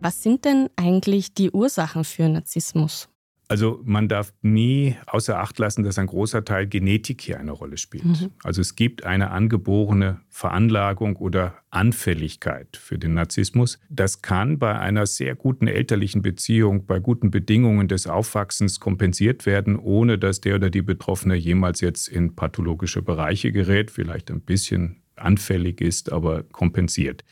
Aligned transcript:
Was 0.00 0.22
sind 0.22 0.44
denn 0.44 0.68
eigentlich 0.76 1.34
die 1.34 1.50
Ursachen 1.50 2.04
für 2.04 2.28
Narzissmus? 2.28 3.08
Also 3.48 3.80
man 3.84 4.08
darf 4.08 4.32
nie 4.42 4.96
außer 5.06 5.38
Acht 5.38 5.58
lassen, 5.58 5.84
dass 5.84 5.98
ein 5.98 6.06
großer 6.06 6.44
Teil 6.44 6.66
Genetik 6.66 7.20
hier 7.20 7.38
eine 7.38 7.52
Rolle 7.52 7.76
spielt. 7.76 8.04
Mhm. 8.04 8.30
Also 8.42 8.60
es 8.60 8.74
gibt 8.74 9.04
eine 9.04 9.30
angeborene 9.30 10.20
Veranlagung 10.28 11.16
oder 11.16 11.54
Anfälligkeit 11.70 12.76
für 12.76 12.98
den 12.98 13.14
Narzissmus. 13.14 13.78
Das 13.88 14.22
kann 14.22 14.58
bei 14.58 14.78
einer 14.78 15.06
sehr 15.06 15.36
guten 15.36 15.68
elterlichen 15.68 16.22
Beziehung, 16.22 16.86
bei 16.86 16.98
guten 16.98 17.30
Bedingungen 17.30 17.86
des 17.86 18.08
Aufwachsens 18.08 18.80
kompensiert 18.80 19.46
werden, 19.46 19.76
ohne 19.78 20.18
dass 20.18 20.40
der 20.40 20.56
oder 20.56 20.70
die 20.70 20.82
Betroffene 20.82 21.36
jemals 21.36 21.80
jetzt 21.80 22.08
in 22.08 22.34
pathologische 22.34 23.02
Bereiche 23.02 23.52
gerät, 23.52 23.92
vielleicht 23.92 24.30
ein 24.30 24.40
bisschen 24.40 25.02
anfällig 25.14 25.80
ist, 25.80 26.12
aber 26.12 26.42
kompensiert. 26.42 27.24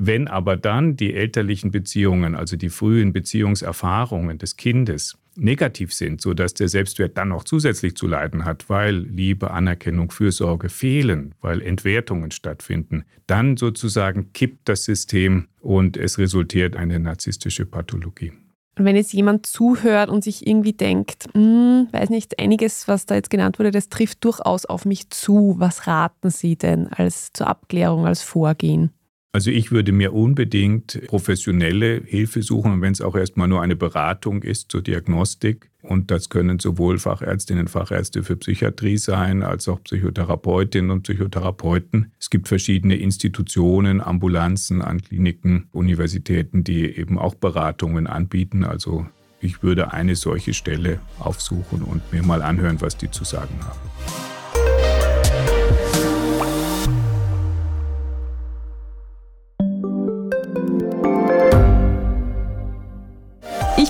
Wenn 0.00 0.28
aber 0.28 0.56
dann 0.56 0.94
die 0.94 1.12
elterlichen 1.12 1.72
Beziehungen, 1.72 2.36
also 2.36 2.56
die 2.56 2.68
frühen 2.68 3.12
Beziehungserfahrungen 3.12 4.38
des 4.38 4.56
Kindes 4.56 5.18
negativ 5.34 5.92
sind, 5.92 6.20
sodass 6.20 6.54
der 6.54 6.68
Selbstwert 6.68 7.18
dann 7.18 7.30
noch 7.30 7.42
zusätzlich 7.42 7.96
zu 7.96 8.06
leiden 8.06 8.44
hat, 8.44 8.70
weil 8.70 8.96
Liebe, 8.96 9.50
Anerkennung, 9.50 10.12
Fürsorge 10.12 10.68
fehlen, 10.68 11.34
weil 11.40 11.60
Entwertungen 11.62 12.30
stattfinden, 12.30 13.06
dann 13.26 13.56
sozusagen 13.56 14.32
kippt 14.32 14.68
das 14.68 14.84
System 14.84 15.48
und 15.60 15.96
es 15.96 16.18
resultiert 16.18 16.76
eine 16.76 17.00
narzisstische 17.00 17.66
Pathologie. 17.66 18.30
Und 18.78 18.84
wenn 18.84 18.94
jetzt 18.94 19.12
jemand 19.12 19.46
zuhört 19.46 20.10
und 20.10 20.22
sich 20.22 20.46
irgendwie 20.46 20.74
denkt, 20.74 21.26
hm, 21.34 21.88
weiß 21.90 22.10
nicht, 22.10 22.38
einiges, 22.38 22.86
was 22.86 23.04
da 23.04 23.16
jetzt 23.16 23.30
genannt 23.30 23.58
wurde, 23.58 23.72
das 23.72 23.88
trifft 23.88 24.24
durchaus 24.24 24.64
auf 24.64 24.84
mich 24.84 25.10
zu, 25.10 25.56
was 25.58 25.88
raten 25.88 26.30
Sie 26.30 26.54
denn 26.54 26.86
als 26.86 27.32
zur 27.32 27.48
Abklärung, 27.48 28.06
als 28.06 28.22
Vorgehen? 28.22 28.92
Also 29.30 29.50
ich 29.50 29.70
würde 29.70 29.92
mir 29.92 30.14
unbedingt 30.14 31.02
professionelle 31.06 32.02
Hilfe 32.04 32.42
suchen, 32.42 32.80
wenn 32.80 32.92
es 32.92 33.02
auch 33.02 33.14
erstmal 33.14 33.46
nur 33.46 33.60
eine 33.60 33.76
Beratung 33.76 34.42
ist 34.42 34.70
zur 34.72 34.80
Diagnostik. 34.80 35.70
Und 35.82 36.10
das 36.10 36.30
können 36.30 36.58
sowohl 36.58 36.98
Fachärztinnen, 36.98 37.68
Fachärzte 37.68 38.22
für 38.22 38.36
Psychiatrie 38.36 38.96
sein, 38.96 39.42
als 39.42 39.68
auch 39.68 39.82
Psychotherapeutinnen 39.82 40.90
und 40.90 41.02
Psychotherapeuten. 41.02 42.12
Es 42.18 42.30
gibt 42.30 42.48
verschiedene 42.48 42.96
Institutionen, 42.96 44.00
Ambulanzen 44.00 44.80
an 44.80 45.02
Kliniken, 45.02 45.68
Universitäten, 45.72 46.64
die 46.64 46.86
eben 46.86 47.18
auch 47.18 47.34
Beratungen 47.34 48.06
anbieten. 48.06 48.64
Also 48.64 49.06
ich 49.40 49.62
würde 49.62 49.92
eine 49.92 50.16
solche 50.16 50.54
Stelle 50.54 51.00
aufsuchen 51.18 51.82
und 51.82 52.12
mir 52.12 52.22
mal 52.22 52.42
anhören, 52.42 52.80
was 52.80 52.96
die 52.96 53.10
zu 53.10 53.24
sagen 53.24 53.54
haben. 53.60 53.87